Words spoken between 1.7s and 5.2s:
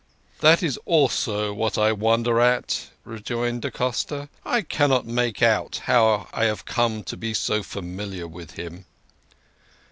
I wonder at," rejoined da Costa." I cannot